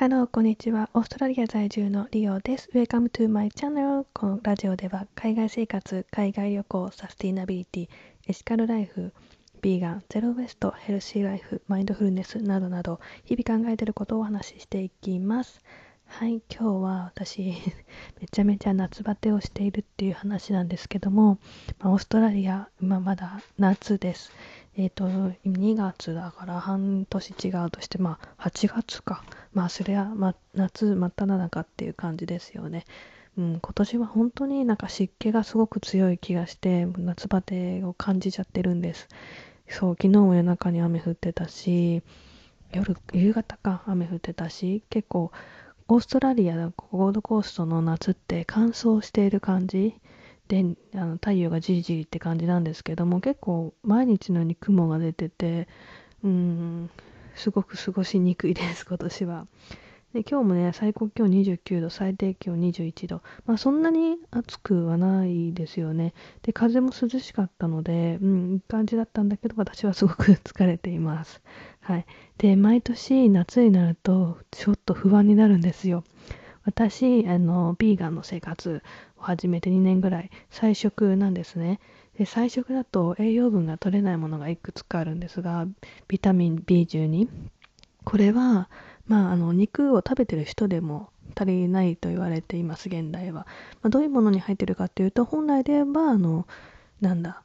[0.00, 0.90] Hello, こんにちは。
[0.94, 2.70] オーストラリア在住のリオです。
[2.72, 4.06] Welcome to my channel.
[4.12, 7.88] このラジオでは海外生活、海外旅行、サスティナビリティ、
[8.28, 9.12] エシカルライフ、
[9.60, 15.60] ビーガン、ゼロウェスト、ヘルシーライフ、マインドフルネスなどなど日々考えていることをお話ししていきます。
[16.06, 17.54] はい、今日は私
[18.22, 21.38] めちゃめちゃ夏バテをしているっていう話なんですけども、
[21.80, 24.30] まあ、オーストラリア、今まだ夏です。
[24.76, 25.08] えっ、ー、と、
[25.44, 29.24] 2月だから半年違うとして、まあ、8月か。
[29.52, 32.84] まあ、そりゃ、ま、夏真っ只中っていう感じですよね。
[33.36, 39.08] うん、今年は本当になんか湿気がすごく強い気がして、夏バテを感じちゃってるんです。
[39.68, 42.02] そう、昨日も夜中に雨降ってたし、
[42.72, 45.32] 夜、夕方か雨降ってたし、結構、
[45.90, 49.94] オーストラリアのゴールドコーストの夏って乾燥している感じ
[50.48, 55.66] であの太陽がじりじりって感じなんですけども結構毎日のように雲が出てて
[56.22, 56.90] うん
[57.38, 59.46] すごく過ごしにくいです 今年は。
[60.14, 63.22] で今日もね最高気温29度最低気温21度。
[63.46, 66.14] まあそんなに暑くはないですよね。
[66.42, 71.42] で風も涼しかったのでうんいい感じだったんだけど私はすごく 疲れています。
[71.80, 72.06] はい。
[72.38, 76.04] で毎年夏になるとちょっと不安になるんですよ。
[76.64, 78.82] 私あのビーガンの生活
[79.18, 81.80] を始めて2年ぐらい菜食なんですね。
[82.18, 85.66] で菜食だと栄養分が取れないものがいくつかあるんですが
[86.08, 87.28] ビタミン B12
[88.04, 88.68] これは
[89.08, 93.46] まあ、あの肉を食べてる人でも足りないと言われています現代は、
[93.82, 96.46] まあ、どういうものに入ってるかっていうと本来で言えばあの
[97.00, 97.42] なんだ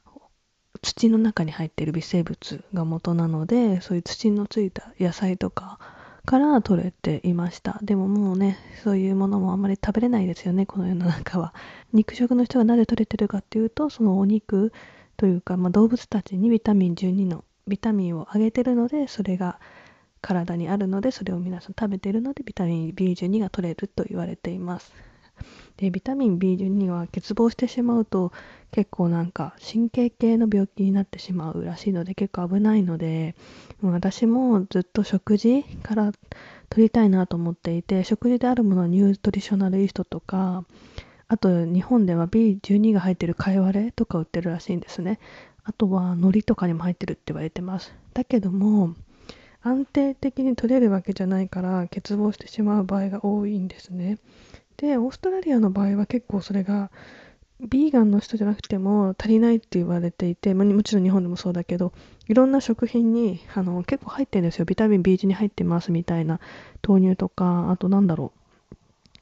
[0.82, 5.78] 土の中に入ってる微生物が元なのでそういう土のついた野菜とか
[6.26, 7.78] から取れていました。
[7.82, 10.66] でももうねそういうものもあんまり食べれないですよね。
[10.66, 11.54] この世の中は。
[11.92, 14.72] 肉食の人がなぜ取れてるかっていうとそのお肉
[15.16, 19.58] というか、まあ、動物たちにビタミン12のビタミンをあげてるのでそれが
[20.20, 24.92] 体にあるのでそれを皆さん食べているのでビタミン B12 が取れると言われています。
[25.76, 28.32] でビタミン B12 は欠乏してしまうと
[28.70, 33.34] 結構なんか神経系の病気になってしまうらしいので結構危ないので
[33.82, 36.12] 私もずっと食事から
[36.70, 40.64] 取りたいなと思っていて食事であるものはニュートリショナルイーストとか
[41.28, 45.18] あと日本では B12 が入ってる貝割れとか売ってるらしいんですね。
[45.64, 47.94] あとは海苔とかにも入ってるって言われてます。
[48.12, 48.94] だけども
[49.62, 54.18] 安定的に取れるわけじゃないから欠乏してしまう場合が多いんですね。
[54.76, 56.90] でオーストラリアの場合は結構それが
[57.60, 61.92] ビーガンの人じゃなくても足りないって言われていて、ま、もちろん日本でもそうだけど
[62.28, 64.64] いろんな食品にあの結構入ってるんですよ。
[64.64, 66.40] ビタミン B1 に入ってますみたいな
[66.86, 68.32] 豆乳とかあとなんだろ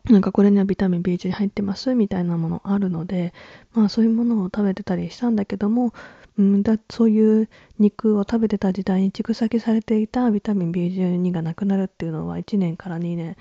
[0.08, 0.12] う。
[0.12, 3.32] なんかこれにはビタミン B1 に入ってますみたいなものあるので
[3.72, 5.92] まあそういうものを食べてたりしたんだけども、
[6.38, 7.48] うん、だそういう
[7.78, 13.36] 肉を食べてた時代に蓄積されていたビタミン B12 がなくなるっていうのは1年から2年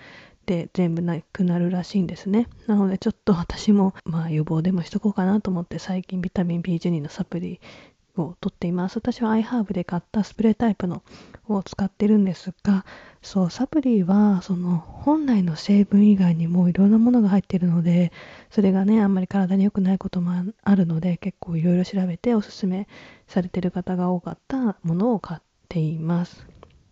[0.52, 2.50] で全部なくなるらしいんですね。
[2.68, 7.62] なのでちょっと私もまあ予防でもしとこうかなと思って最近ビタミン B12 のサプリ
[8.18, 8.98] を取っています。
[8.98, 11.04] 私は iHerb で買ったスプレータイプの
[11.48, 12.86] を使ってるんですが、
[13.22, 18.12] そう、サプリはその本来の成分以外にもいろんなものが入っているので、
[18.50, 22.90] それがね、あんまり体に良くないこともあるので、結構いろいろ調べておすすめ
[23.28, 26.46] されてる方が多かったものを買っています。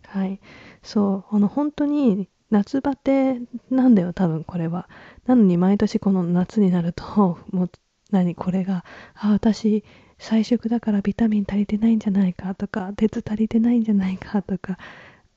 [0.06, 0.40] はい。
[0.82, 3.40] そう、あの本当に夏バテ
[3.70, 4.88] なんだよ、多分これは。
[5.26, 7.70] なのに毎年この夏になると、 もう
[8.10, 8.84] 何これが、
[9.14, 9.84] あ、私、
[10.18, 14.78] 菜食だからビタミン足りてないんじゃないかとか、鉄足りてないんじゃないかとか、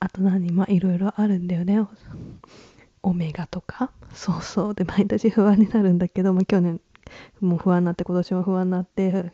[0.00, 1.86] あと何、まあいろいろあるんだよね。
[3.02, 3.90] オメガとか。
[4.12, 4.74] そうそう。
[4.74, 6.80] で、毎年不安になるんだけど、まあ去年
[7.40, 9.32] もう不安になって、今年も不安になって、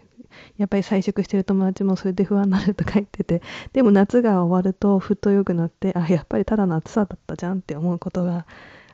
[0.57, 3.43] やっぱり菜食してる友達もそれで不安になるとか言ってて
[3.73, 8.47] でも夏が終わるとふっと良くなってあやっぱりただの暑さだったじゃんって思うことが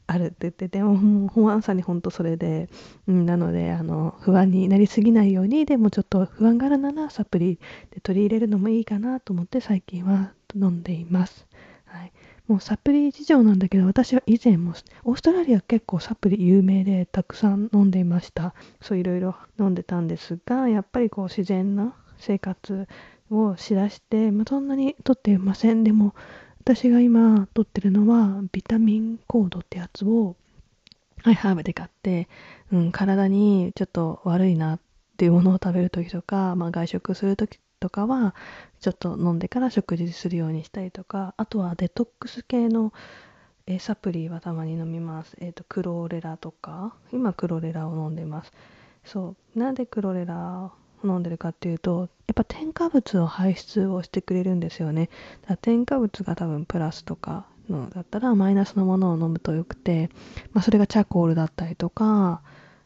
[0.06, 2.68] あるって言っててもう不安さに本当それで、
[3.08, 7.58] うん、なのであの不安になりすぎないようにでもちょっと不安があるならサプリ
[7.90, 11.46] で取り入れるのもいいかなと思って最近は飲んでいます。
[11.86, 12.12] はい
[12.48, 18.54] もうサプリ事情なんだけど、私は以前も、オーストラリア結構サプリ有名でたくさん飲んでいました。
[18.80, 22.86] そういろいろ飲んでたんですが、やっぱりこう自然な生活
[23.30, 25.82] をしだして、まあ、そんなにとっていません。
[25.82, 26.14] でも、
[26.60, 30.36] 私が今とってるのは、ビタミンコードってやつを、
[31.22, 32.28] はい、ハーブで買って、
[32.70, 34.80] うん、体にちょっと悪いなっ
[35.16, 38.34] ていうものを食べるときとか、まあ、外食するときとかは
[38.80, 42.92] ちょっと飲んでから食事するようにしたりとかあとはデトックス系の、
[43.66, 46.94] えサプリはたまに飲みます、えーと、クロレラとか。
[47.12, 48.52] 今クロレラを飲んでます。
[49.04, 49.58] そう。
[49.58, 50.70] なんでクロレラ
[51.04, 55.10] を飲んでるかっていうとやっぱ添加物を排出をしてくれるんですよね。
[55.42, 60.10] だから添加物が多分プラスとかのだったらマイナスのものを飲むとよくて、
[60.52, 62.42] まあ、それがチャコールだったりとか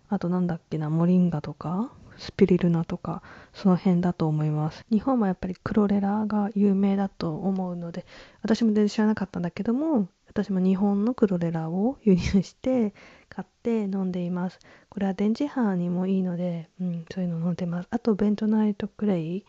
[0.09, 1.91] あとなんだっけなモリンガとか
[2.21, 3.23] スピリルナとか
[3.53, 4.85] その辺だと思います。
[4.91, 8.07] 日本もやっぱりクロレラが有名だと思うので
[8.43, 12.95] 私も全然知らなかったんだけども私も日本のクロレラを輸入して
[13.29, 14.61] 買って飲んでいます。
[14.89, 17.89] これは電磁波にもいいので、うん、そういうの飲んでます。
[17.91, 19.45] あとベントナイトクレイ。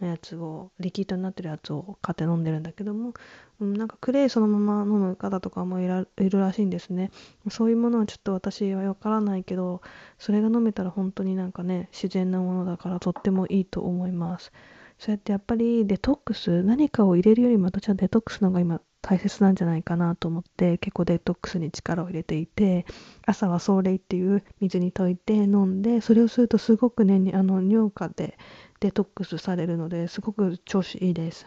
[0.00, 3.14] のやつをリキッドになってるやつを買って飲んでるんだけども、
[3.60, 6.06] うん、なんかクレイそのまま飲む方とかもいる
[6.40, 7.10] らしいんですね。
[7.50, 9.82] そういうものはちょっと私はわからないけど
[10.18, 14.52] それが飲めたら本当になんかね自然なものだからとってもいいと思います。
[14.98, 22.86] そうやってやっぱりデトックス何かを入れるよりも私はデトックスの方が今大切なんじゃないかなと思って結構デトックスに力を入れていて
[23.24, 28.36] 朝はソーレイっていう水に溶いて飲んでそれをするとすごくねあの尿化で
[28.80, 31.46] デトックスされるのですごく調子いいです。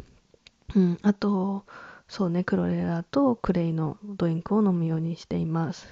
[0.76, 1.66] うん、あと
[2.08, 5.88] そうねクロレラとクレイのドリンクを飲むようにしています。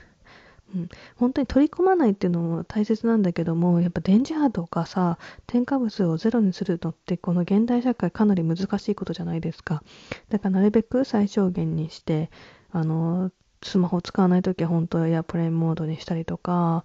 [0.75, 9.81] うん、本当に取り込まないっていうのも大切なんだけどもやっぱ電磁波とかさ添加物をゼロにするのってこの現代社会かなり難しいことじゃないですか
[10.30, 12.30] だからなるべく最小限にして
[12.72, 13.31] あの
[13.63, 16.83] スマホ使わない時は本当エアプレインモードにしたりとか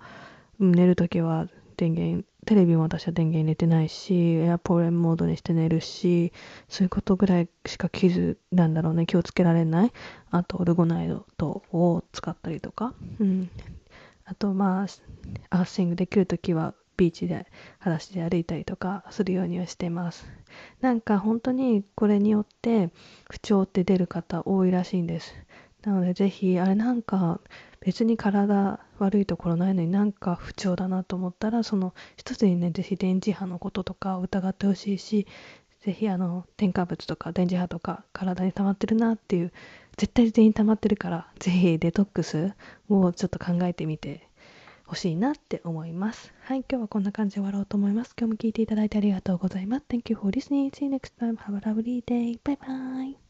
[0.61, 6.33] 寝る時は電源テレビも私は電源入れてないしエアポーレンモードにして寝るし
[6.69, 9.93] そういうことぐらいしか傷なんだろうね気をつけられない。
[10.31, 13.51] あとオルゴナイドを使ったりとか、うん、
[14.25, 14.87] あとまあ
[15.51, 17.47] アーシングできるときはビーチで
[17.79, 20.27] 裸足で歩いたりとかするようにはしてます。
[20.81, 22.91] なんか本当にこれによって
[23.31, 25.35] 不調って出る方多いらしいんです。
[25.85, 27.41] なのでぜひあれなんか
[27.85, 35.27] 別に体悪いところないのになんか不調だなと思ったらその一つにねぜひ電磁波のこととかを疑ってほしいし
[35.85, 39.53] ぜひあの添加物とか電磁波とか体に溜まってるなっていう
[39.97, 42.55] 絶対全員溜まってるからぜひデトックス
[42.89, 44.29] をちょっと考えてみて
[44.87, 46.33] ほしいなって思います。
[46.43, 48.15] はい、今日はこんな感じで終わろうと思います。
[48.19, 49.87] 今日も聞いていただいてありがとうございます。
[49.89, 50.71] Thank you for listening.
[50.71, 51.37] See you next time.
[51.37, 52.39] Have a lovely day.
[52.45, 53.22] Bye bye.